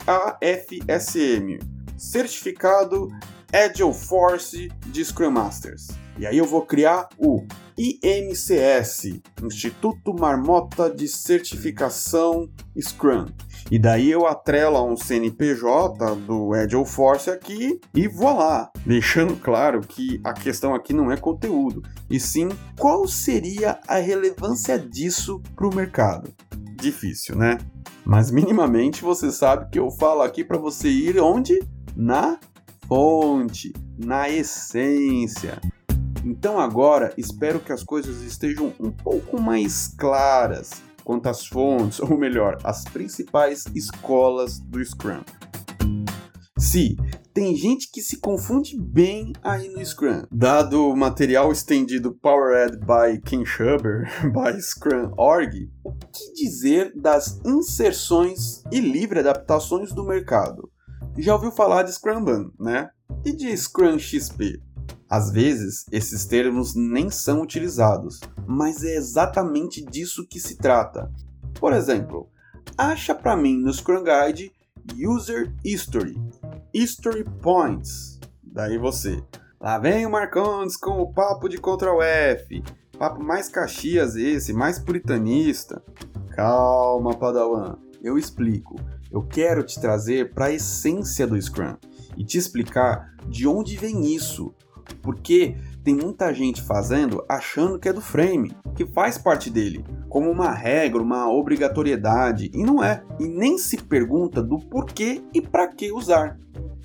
CAFSM, 0.08 1.60
Certificado 1.98 3.10
Agile 3.54 3.94
Force 3.94 4.70
de 4.88 5.04
Scrum 5.04 5.32
Masters. 5.32 5.88
E 6.18 6.26
aí 6.26 6.38
eu 6.38 6.46
vou 6.46 6.66
criar 6.66 7.10
o 7.18 7.46
IMCS, 7.78 9.20
Instituto 9.44 10.14
Marmota 10.14 10.90
de 10.90 11.08
Certificação 11.08 12.50
Scrum. 12.80 13.26
E 13.70 13.78
daí 13.78 14.10
eu 14.10 14.26
atrelo 14.26 14.86
um 14.86 14.96
CNPJ 14.96 16.16
do 16.16 16.54
Agile 16.54 16.86
Force 16.86 17.30
aqui 17.30 17.80
e 17.94 18.08
vou 18.08 18.38
lá, 18.38 18.72
deixando 18.86 19.36
claro 19.36 19.82
que 19.82 20.22
a 20.24 20.34
questão 20.34 20.74
aqui 20.74 20.94
não 20.94 21.12
é 21.12 21.18
conteúdo, 21.18 21.82
e 22.10 22.20
sim 22.20 22.50
qual 22.80 23.08
seria 23.08 23.80
a 23.88 23.98
relevância 23.98 24.80
disso 24.80 25.42
para 25.56 25.68
o 25.68 25.76
mercado. 25.76 26.34
Difícil, 26.76 27.36
né? 27.36 27.58
Mas 28.06 28.32
minimamente 28.32 29.02
você 29.02 29.32
sabe 29.32 29.70
que 29.70 29.80
eu 29.80 29.92
falo 29.92 30.22
aqui 30.22 30.44
para 30.44 30.58
você 30.58 30.90
ir 30.90 31.20
onde? 31.20 31.60
Na 31.96 32.40
fonte, 32.92 33.72
na 33.98 34.28
essência. 34.28 35.62
Então 36.26 36.60
agora 36.60 37.14
espero 37.18 37.62
que 37.62 37.72
as 37.72 37.84
coisas 37.84 38.22
estejam 38.22 38.74
um 38.78 38.92
pouco 38.92 39.40
mais 39.40 39.96
claras 39.98 40.84
quanto 41.02 41.30
às 41.30 41.48
fontes, 41.48 42.02
ou 42.04 42.18
melhor, 42.18 42.58
as 42.66 42.84
principais 42.84 43.64
escolas 43.74 44.60
do 44.60 44.84
Scrum. 44.84 45.22
Se 46.60 46.98
tem 47.34 47.56
gente 47.56 47.90
que 47.90 48.02
se 48.02 48.18
confunde 48.18 48.78
bem 48.78 49.32
aí 49.42 49.70
no 49.70 49.84
Scrum. 49.86 50.24
Dado 50.30 50.90
o 50.90 50.96
material 50.98 51.50
estendido 51.50 52.14
Powered 52.22 52.78
by 52.80 53.22
Ken 53.22 53.46
Schuber 53.46 54.06
by 54.34 54.62
Scrum.org, 54.62 55.72
o 55.82 55.94
que 55.94 56.34
dizer 56.34 56.92
das 56.94 57.40
inserções 57.46 58.62
e 58.70 58.82
livre 58.82 59.20
adaptações 59.20 59.94
do 59.94 60.04
mercado? 60.04 60.70
Já 61.18 61.34
ouviu 61.34 61.52
falar 61.52 61.84
de 61.84 61.92
Scrumban, 61.92 62.52
né? 62.60 62.90
E 63.26 63.34
de 63.34 63.56
Scrum 63.56 64.00
XP? 64.00 64.62
Às 65.10 65.30
vezes, 65.30 65.86
esses 65.92 66.26
termos 66.26 66.74
nem 66.74 67.10
são 67.10 67.42
utilizados, 67.42 68.22
mas 68.48 68.84
é 68.84 68.96
exatamente 68.96 69.84
disso 69.84 70.26
que 70.26 70.40
se 70.40 70.56
trata. 70.56 71.12
Por 71.60 71.74
exemplo, 71.74 72.30
acha 72.78 73.14
para 73.14 73.36
mim 73.36 73.58
no 73.58 73.74
Scrum 73.74 74.04
Guide 74.04 74.54
User 74.98 75.54
History, 75.66 76.18
History 76.74 77.26
Points. 77.42 78.20
Daí 78.42 78.78
você, 78.78 79.22
lá 79.60 79.78
vem 79.78 80.06
o 80.06 80.10
Marcondes 80.10 80.78
com 80.78 81.02
o 81.02 81.12
papo 81.12 81.50
de 81.50 81.58
Ctrl 81.58 82.02
F, 82.02 82.64
papo 82.98 83.22
mais 83.22 83.50
Caxias 83.50 84.16
esse, 84.16 84.54
mais 84.54 84.80
puritanista. 84.80 85.84
Calma, 86.30 87.14
Padawan, 87.18 87.78
eu 88.02 88.18
explico. 88.18 88.78
Eu 89.12 89.22
quero 89.22 89.64
te 89.64 89.80
trazer 89.80 90.34
para 90.34 90.46
a 90.46 90.54
essência 90.54 91.28
do 91.28 91.40
Scrum 91.42 91.76
e 92.18 92.24
te 92.24 92.38
explicar 92.38 93.14
de 93.28 93.48
onde 93.48 93.76
vem 93.78 94.14
isso. 94.14 94.54
Porque 95.02 95.56
tem 95.84 95.96
muita 95.96 96.34
gente 96.34 96.62
fazendo 96.62 97.24
achando 97.28 97.80
que 97.80 97.90
é 97.90 97.94
do 97.94 98.02
frame, 98.02 98.56
que 98.76 98.86
faz 98.86 99.18
parte 99.18 99.50
dele, 99.50 99.86
como 100.10 100.30
uma 100.30 100.52
regra, 100.52 101.02
uma 101.02 101.32
obrigatoriedade, 101.32 102.52
e 102.54 102.64
não 102.64 102.84
é. 102.84 103.04
E 103.20 103.28
nem 103.28 103.58
se 103.58 103.78
pergunta 103.78 104.42
do 104.42 104.58
porquê 104.58 105.22
e 105.34 105.42
para 105.42 105.68
que 105.68 105.92
usar. 105.92 106.38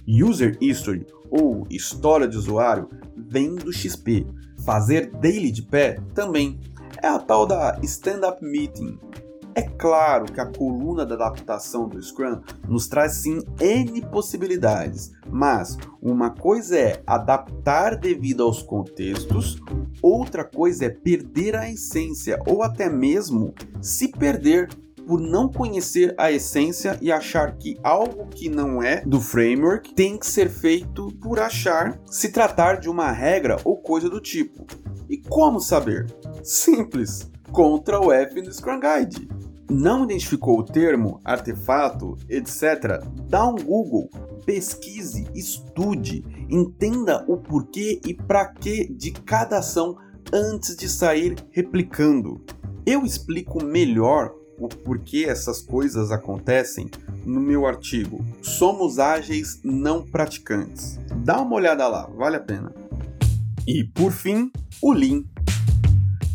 User 0.07 0.57
History, 0.61 1.07
ou 1.31 1.67
história 1.69 2.29
de 2.29 2.37
usuário, 2.37 2.89
vem 3.17 3.55
do 3.55 3.73
XP. 3.73 4.27
Fazer 4.65 5.11
daily 5.11 5.51
de 5.51 5.63
pé 5.63 6.01
também. 6.15 6.59
É 7.03 7.09
a 7.09 7.19
tal 7.19 7.47
da 7.47 7.79
Stand-Up 7.83 8.43
Meeting, 8.43 8.99
é 9.57 9.63
claro 9.63 10.27
que 10.31 10.39
a 10.39 10.45
coluna 10.45 11.07
da 11.07 11.15
adaptação 11.15 11.89
do 11.89 12.01
Scrum 12.03 12.43
nos 12.69 12.87
traz 12.87 13.15
sim 13.15 13.41
N 13.59 14.03
possibilidades, 14.03 15.13
mas 15.31 15.79
uma 16.03 16.29
coisa 16.29 16.79
é 16.79 17.03
adaptar 17.07 17.97
devido 17.97 18.43
aos 18.43 18.63
contextos, 18.63 19.59
outra 20.03 20.45
coisa 20.45 20.85
é 20.85 20.91
perder 20.91 21.57
a 21.57 21.71
essência 21.71 22.39
ou 22.47 22.63
até 22.63 22.91
mesmo 22.91 23.55
se 23.81 24.09
perder 24.09 24.69
por 25.07 25.21
não 25.21 25.49
conhecer 25.49 26.15
a 26.19 26.31
essência 26.31 26.99
e 27.01 27.11
achar 27.11 27.57
que 27.57 27.79
algo 27.83 28.27
que 28.27 28.51
não 28.51 28.83
é 28.83 29.01
do 29.07 29.21
framework 29.23 29.95
tem 29.95 30.19
que 30.19 30.27
ser 30.27 30.51
feito 30.51 31.09
por 31.23 31.41
achar 31.41 31.99
se 32.11 32.29
tratar 32.29 32.75
de 32.75 32.91
uma 32.91 33.11
regra 33.11 33.57
ou 33.65 33.79
coisa 33.79 34.11
do 34.11 34.21
tipo. 34.21 34.67
E 35.09 35.17
como 35.17 35.61
saber? 35.61 36.07
Simples. 36.43 37.31
Ctrl 37.53 38.07
o 38.07 38.13
F 38.13 38.43
no 38.43 38.53
Scrum 38.53 38.81
Guide 38.81 39.36
não 39.69 40.05
identificou 40.05 40.59
o 40.59 40.65
termo, 40.65 41.21
artefato, 41.25 42.17
etc., 42.29 43.03
dá 43.29 43.47
um 43.47 43.57
Google, 43.57 44.09
pesquise, 44.45 45.27
estude, 45.35 46.25
entenda 46.49 47.25
o 47.27 47.37
porquê 47.37 48.01
e 48.07 48.15
para 48.15 48.47
que 48.47 48.87
de 48.93 49.11
cada 49.11 49.59
ação 49.59 49.97
antes 50.33 50.77
de 50.77 50.89
sair 50.89 51.37
replicando. 51.51 52.41
Eu 52.85 53.05
explico 53.05 53.65
melhor 53.65 54.33
o 54.59 54.69
porquê 54.69 55.27
essas 55.29 55.61
coisas 55.61 56.11
acontecem 56.11 56.89
no 57.25 57.41
meu 57.41 57.67
artigo 57.67 58.25
Somos 58.41 58.99
Ágeis 58.99 59.61
Não 59.63 60.03
Praticantes. 60.03 60.99
Dá 61.25 61.41
uma 61.41 61.57
olhada 61.57 61.87
lá, 61.89 62.07
vale 62.07 62.37
a 62.37 62.41
pena. 62.41 62.73
E 63.67 63.85
por 63.85 64.13
fim, 64.13 64.51
o 64.81 64.93
Lean. 64.93 65.25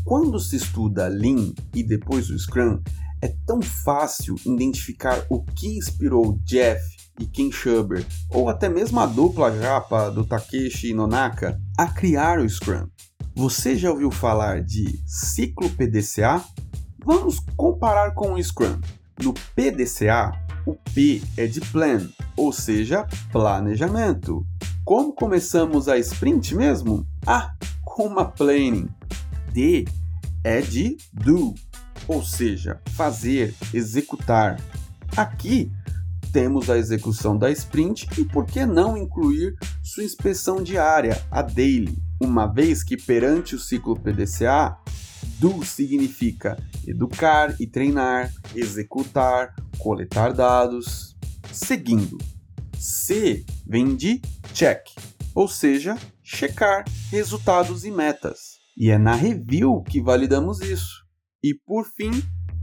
Quando 0.04 0.38
se 0.40 0.58
estuda 0.58 1.08
Lean 1.08 1.54
e 1.74 1.82
depois 1.82 2.30
o 2.30 2.38
Scrum, 2.38 2.82
é 3.22 3.28
tão 3.46 3.62
fácil 3.62 4.36
identificar 4.46 5.26
o 5.30 5.44
que 5.44 5.78
inspirou 5.78 6.40
Jeff 6.44 6.82
e 7.20 7.26
Ken 7.26 7.52
Schuber, 7.52 8.06
ou 8.30 8.50
até 8.50 8.68
mesmo 8.68 9.00
a 9.00 9.06
dupla 9.06 9.56
japa 9.60 10.10
do 10.10 10.26
Takeshi 10.26 10.94
Nonaka, 10.94 11.60
a 11.78 11.88
criar 11.88 12.40
o 12.40 12.50
Scrum. 12.50 12.88
Você 13.36 13.76
já 13.76 13.92
ouviu 13.92 14.12
falar 14.12 14.62
de 14.62 15.00
ciclo 15.06 15.70
PDCA? 15.70 16.44
Vamos 17.06 17.38
comparar 17.56 18.12
com 18.12 18.34
o 18.34 18.44
Scrum. 18.44 18.80
No 19.24 19.34
PDCA, 19.56 20.32
o 20.66 20.74
P 20.94 21.22
é 21.38 21.48
de 21.48 21.62
plan, 21.62 22.10
ou 22.36 22.52
seja, 22.52 23.08
planejamento. 23.32 24.46
Como 24.84 25.14
começamos 25.14 25.88
a 25.88 25.98
sprint 25.98 26.56
mesmo? 26.56 27.06
Ah, 27.26 27.54
com 27.84 28.08
uma 28.08 28.26
planning. 28.26 28.90
D 29.54 29.86
é 30.44 30.62
de 30.62 30.98
do, 31.14 31.54
ou 32.08 32.24
seja, 32.24 32.82
fazer, 32.92 33.54
executar. 33.74 34.60
Aqui 35.16 35.72
temos 36.32 36.70
a 36.70 36.78
execução 36.78 37.38
da 37.38 37.52
sprint 37.52 38.08
e 38.18 38.24
por 38.24 38.46
que 38.46 38.66
não 38.66 38.98
incluir 38.98 39.56
sua 39.84 40.04
inspeção 40.04 40.64
diária, 40.64 41.22
a 41.30 41.42
daily, 41.42 41.98
uma 42.22 42.48
vez 42.48 42.84
que 42.84 42.96
perante 42.96 43.56
o 43.56 43.60
ciclo 43.60 44.00
PDCA, 44.00 44.78
do 45.40 45.64
significa 45.66 46.58
educar 46.88 47.56
e 47.60 47.68
treinar, 47.68 48.32
executar, 48.56 49.54
coletar 49.78 50.34
dados. 50.34 51.18
Seguindo, 51.52 52.18
C 52.78 53.44
vem 53.68 53.96
de 53.96 54.22
check, 54.54 54.88
ou 55.36 55.48
seja, 55.48 55.98
checar 56.24 56.86
resultados 57.10 57.84
e 57.84 57.92
metas. 57.92 58.62
E 58.78 58.90
é 58.90 58.98
na 58.98 59.14
review 59.16 59.84
que 59.84 60.02
validamos 60.02 60.62
isso. 60.62 61.01
E 61.44 61.56
por 61.66 61.86
fim, 61.86 62.12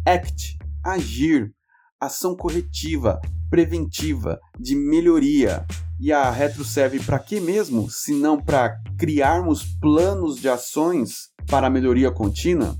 act, 0.07 0.57
agir, 0.85 1.53
ação 2.01 2.37
corretiva, 2.37 3.21
preventiva, 3.51 4.39
de 4.59 4.77
melhoria. 4.77 5.67
E 6.01 6.13
a 6.13 6.31
retro 6.31 6.65
serve 6.65 7.01
para 7.01 7.19
quê 7.19 7.41
mesmo, 7.41 7.91
se 7.91 8.15
não 8.15 8.41
para 8.41 8.81
criarmos 8.97 9.65
planos 9.81 10.37
de 10.37 10.49
ações 10.49 11.31
para 11.49 11.69
melhoria 11.69 12.13
contínua? 12.13 12.77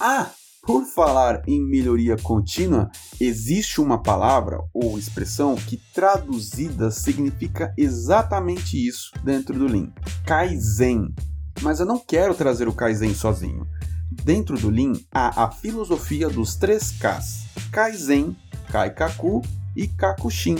Ah, 0.00 0.30
por 0.66 0.84
falar 0.86 1.42
em 1.46 1.62
melhoria 1.62 2.16
contínua, 2.16 2.90
existe 3.20 3.80
uma 3.80 4.02
palavra 4.02 4.58
ou 4.72 4.98
expressão 4.98 5.54
que 5.54 5.80
traduzida 5.94 6.90
significa 6.90 7.74
exatamente 7.76 8.76
isso 8.76 9.10
dentro 9.22 9.58
do 9.58 9.66
Lean: 9.66 9.92
Kaizen. 10.26 11.14
Mas 11.60 11.78
eu 11.78 11.86
não 11.86 11.98
quero 11.98 12.34
trazer 12.34 12.68
o 12.68 12.72
Kaizen 12.72 13.14
sozinho. 13.14 13.66
Dentro 14.10 14.58
do 14.58 14.70
Lean 14.70 14.92
há 15.12 15.44
a 15.44 15.50
filosofia 15.50 16.28
dos 16.28 16.54
três 16.54 16.92
Ks: 16.92 17.46
Kaizen, 17.72 18.36
Kaikaku 18.70 19.42
e 19.76 19.88
Kakushin, 19.88 20.56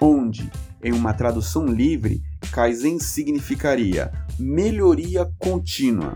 onde, 0.00 0.50
em 0.82 0.92
uma 0.92 1.14
tradução 1.14 1.66
livre, 1.66 2.22
Kaizen 2.52 2.98
significaria 2.98 4.12
melhoria 4.38 5.30
contínua. 5.38 6.14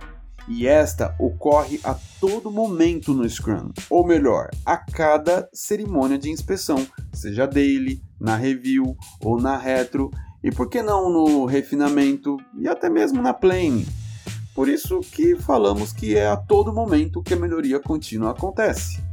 E 0.49 0.67
esta 0.67 1.15
ocorre 1.19 1.81
a 1.83 1.97
todo 2.21 2.53
momento 2.53 3.13
no 3.13 3.29
Scrum, 3.29 3.73
ou 3.91 4.07
melhor, 4.07 4.49
a 4.65 4.77
cada 4.77 5.49
cerimônia 5.53 6.17
de 6.17 6.31
inspeção, 6.31 6.87
seja 7.13 7.47
daily, 7.47 8.01
na 8.21 8.37
review 8.37 8.97
ou 9.21 9.41
na 9.41 9.57
retro, 9.57 10.11
e 10.45 10.53
por 10.53 10.69
que 10.69 10.83
não 10.83 11.11
no 11.11 11.47
refinamento 11.47 12.37
e 12.57 12.69
até 12.69 12.89
mesmo 12.89 13.21
na 13.21 13.35
plane. 13.35 13.87
Por 14.57 14.71
isso 14.71 15.01
que 15.01 15.37
falamos 15.37 15.93
que 15.93 16.17
é 16.17 16.27
a 16.27 16.37
todo 16.37 16.73
momento 16.73 17.23
que 17.23 17.35
a 17.35 17.37
melhoria 17.37 17.79
contínua 17.79 18.31
acontece. 18.31 19.05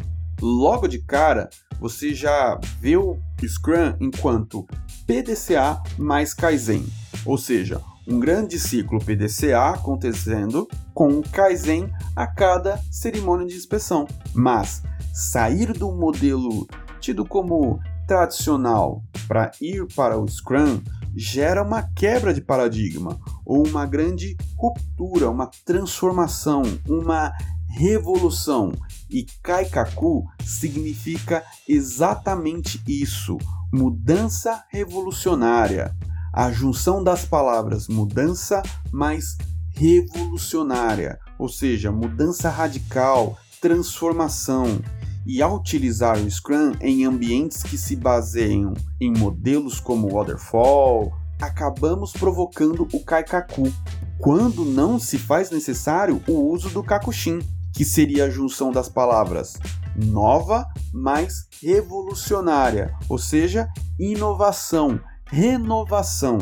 Logo 0.41 0.88
de 0.88 1.00
cara, 1.00 1.50
você 1.81 2.13
já 2.13 2.57
vê 2.79 2.95
o 2.95 3.17
Scrum 3.45 3.93
enquanto 4.00 4.65
PDCA 5.05 5.83
mais 5.97 6.33
Kaizen, 6.33 6.85
ou 7.25 7.38
seja, 7.38 7.81
um 8.07 8.21
grande 8.21 8.57
ciclo 8.57 9.03
PDCA 9.03 9.71
acontecendo 9.71 10.65
com 10.93 11.09
um 11.09 11.21
Kaizen 11.21 11.91
a 12.15 12.25
cada 12.25 12.79
cerimônia 12.89 13.45
de 13.45 13.55
inspeção. 13.55 14.07
Mas 14.33 14.81
sair 15.13 15.73
do 15.73 15.91
modelo 15.91 16.65
tido 17.01 17.25
como 17.25 17.81
tradicional 18.07 19.03
para 19.27 19.51
ir 19.59 19.85
para 19.93 20.17
o 20.17 20.25
Scrum 20.25 20.81
gera 21.13 21.63
uma 21.63 21.83
quebra 21.93 22.33
de 22.33 22.39
paradigma 22.39 23.19
ou 23.45 23.67
uma 23.67 23.85
grande 23.85 24.35
ruptura, 24.57 25.29
uma 25.29 25.50
transformação, 25.65 26.63
uma 26.88 27.31
revolução. 27.69 28.71
E 29.09 29.25
Kaikaku 29.41 30.25
significa 30.45 31.43
exatamente 31.67 32.81
isso: 32.88 33.38
mudança 33.71 34.63
revolucionária. 34.69 35.95
A 36.31 36.51
junção 36.51 37.03
das 37.03 37.25
palavras 37.25 37.88
mudança 37.88 38.63
mais 38.91 39.38
revolucionária, 39.75 41.19
ou 41.38 41.47
seja, 41.47 41.91
mudança 41.91 42.50
radical, 42.50 43.38
transformação 43.62 44.79
e 45.25 45.41
ao 45.41 45.55
utilizar 45.55 46.17
o 46.17 46.29
Scrum 46.29 46.73
em 46.81 47.05
ambientes 47.05 47.63
que 47.63 47.77
se 47.77 47.95
baseiam 47.95 48.73
em 48.99 49.12
modelos 49.12 49.79
como 49.79 50.10
Waterfall, 50.10 51.13
acabamos 51.43 52.13
provocando 52.13 52.88
o 52.93 53.03
Kaikaku, 53.03 53.71
quando 54.17 54.63
não 54.63 54.97
se 54.97 55.17
faz 55.17 55.51
necessário 55.51 56.21
o 56.27 56.51
uso 56.51 56.69
do 56.69 56.82
Kakushin, 56.82 57.39
que 57.73 57.84
seria 57.84 58.25
a 58.25 58.29
junção 58.29 58.71
das 58.71 58.88
palavras 58.88 59.58
nova 59.95 60.65
mais 60.91 61.47
revolucionária, 61.62 62.93
ou 63.10 63.17
seja, 63.17 63.67
inovação, 63.99 64.99
renovação. 65.25 66.39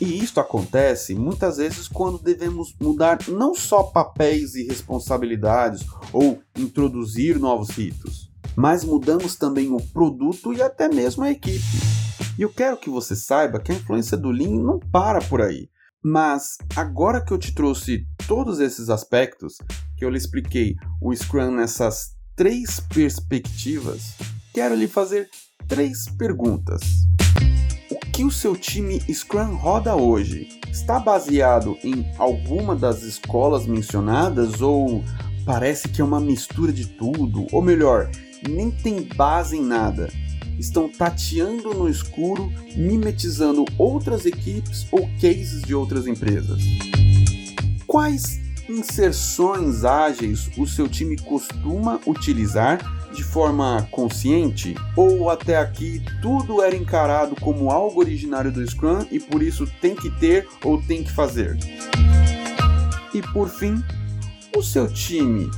E 0.00 0.18
isto 0.18 0.40
acontece 0.40 1.14
muitas 1.14 1.58
vezes 1.58 1.88
quando 1.88 2.18
devemos 2.18 2.74
mudar 2.80 3.18
não 3.28 3.54
só 3.54 3.82
papéis 3.82 4.54
e 4.54 4.64
responsabilidades 4.64 5.84
ou 6.12 6.40
introduzir 6.56 7.38
novos 7.38 7.70
ritos, 7.70 8.30
mas 8.56 8.84
mudamos 8.84 9.36
também 9.36 9.70
o 9.70 9.80
produto 9.80 10.52
e 10.52 10.62
até 10.62 10.88
mesmo 10.88 11.24
a 11.24 11.30
equipe. 11.30 11.97
E 12.38 12.42
eu 12.42 12.48
quero 12.48 12.76
que 12.76 12.88
você 12.88 13.16
saiba 13.16 13.58
que 13.58 13.72
a 13.72 13.74
influência 13.74 14.16
do 14.16 14.30
Lean 14.30 14.62
não 14.62 14.78
para 14.78 15.18
por 15.18 15.42
aí. 15.42 15.68
Mas 16.02 16.56
agora 16.76 17.20
que 17.20 17.32
eu 17.32 17.38
te 17.38 17.52
trouxe 17.52 18.06
todos 18.28 18.60
esses 18.60 18.88
aspectos, 18.88 19.56
que 19.96 20.04
eu 20.04 20.10
lhe 20.10 20.16
expliquei 20.16 20.76
o 21.02 21.14
Scrum 21.14 21.50
nessas 21.50 22.16
três 22.36 22.78
perspectivas, 22.78 24.14
quero 24.54 24.76
lhe 24.76 24.86
fazer 24.86 25.28
três 25.66 26.08
perguntas 26.16 26.80
que 28.18 28.24
o 28.24 28.32
seu 28.32 28.56
time 28.56 29.00
Scrum 29.14 29.54
roda 29.54 29.94
hoje 29.94 30.48
está 30.72 30.98
baseado 30.98 31.78
em 31.84 32.04
alguma 32.18 32.74
das 32.74 33.04
escolas 33.04 33.64
mencionadas 33.64 34.60
ou 34.60 35.04
parece 35.46 35.88
que 35.88 36.00
é 36.00 36.04
uma 36.04 36.18
mistura 36.18 36.72
de 36.72 36.84
tudo? 36.84 37.46
Ou 37.52 37.62
melhor, 37.62 38.10
nem 38.48 38.72
tem 38.72 39.02
base 39.02 39.56
em 39.56 39.62
nada? 39.62 40.08
Estão 40.58 40.88
tateando 40.88 41.72
no 41.72 41.88
escuro, 41.88 42.52
mimetizando 42.76 43.64
outras 43.78 44.26
equipes 44.26 44.86
ou 44.90 45.08
cases 45.20 45.62
de 45.62 45.74
outras 45.74 46.06
empresas? 46.06 46.60
Quais 47.86 48.40
inserções 48.68 49.84
ágeis 49.84 50.50
o 50.58 50.66
seu 50.66 50.88
time 50.88 51.16
costuma 51.16 52.00
utilizar 52.06 52.78
de 53.14 53.22
forma 53.22 53.88
consciente 53.90 54.74
ou 54.94 55.30
até 55.30 55.56
aqui 55.56 56.02
tudo 56.20 56.62
era 56.62 56.76
encarado 56.76 57.34
como 57.40 57.70
algo 57.70 58.00
originário 58.00 58.52
do 58.52 58.64
Scrum 58.68 59.06
e 59.10 59.18
por 59.18 59.42
isso 59.42 59.66
tem 59.80 59.94
que 59.94 60.10
ter 60.10 60.46
ou 60.62 60.80
tem 60.82 61.02
que 61.02 61.10
fazer? 61.10 61.56
E 63.14 63.22
por 63.32 63.48
fim, 63.48 63.82
o 64.56 64.62
seu 64.62 64.86
time 64.86 65.50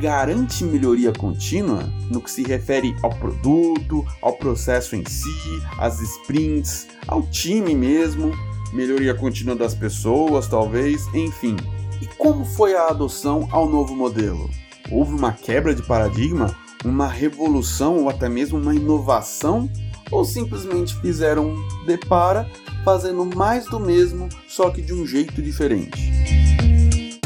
garante 0.00 0.64
melhoria 0.64 1.12
contínua 1.12 1.82
no 2.10 2.20
que 2.20 2.30
se 2.30 2.42
refere 2.42 2.94
ao 3.02 3.10
produto, 3.10 4.04
ao 4.22 4.34
processo 4.34 4.94
em 4.94 5.04
si, 5.04 5.62
às 5.78 6.00
sprints, 6.00 6.86
ao 7.06 7.22
time 7.22 7.74
mesmo, 7.74 8.32
melhoria 8.72 9.14
contínua 9.14 9.56
das 9.56 9.74
pessoas, 9.74 10.46
talvez, 10.48 11.06
enfim. 11.14 11.56
E 12.00 12.06
como 12.16 12.44
foi 12.44 12.74
a 12.74 12.88
adoção 12.88 13.48
ao 13.50 13.68
novo 13.68 13.94
modelo? 13.94 14.48
Houve 14.90 15.12
uma 15.14 15.32
quebra 15.32 15.74
de 15.74 15.82
paradigma 15.82 16.56
uma 16.84 17.08
revolução 17.08 17.98
ou 17.98 18.08
até 18.08 18.28
mesmo 18.28 18.58
uma 18.58 18.74
inovação? 18.74 19.70
Ou 20.10 20.24
simplesmente 20.24 20.94
fizeram 21.00 21.50
um 21.50 21.84
depara 21.84 22.48
fazendo 22.84 23.26
mais 23.26 23.66
do 23.66 23.78
mesmo, 23.78 24.28
só 24.48 24.70
que 24.70 24.80
de 24.80 24.94
um 24.94 25.06
jeito 25.06 25.42
diferente? 25.42 27.20